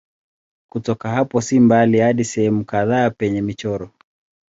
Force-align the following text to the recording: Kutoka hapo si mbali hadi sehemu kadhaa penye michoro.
Kutoka 0.69 1.09
hapo 1.09 1.41
si 1.41 1.59
mbali 1.59 1.99
hadi 1.99 2.23
sehemu 2.23 2.65
kadhaa 2.65 3.09
penye 3.09 3.41
michoro. 3.41 3.89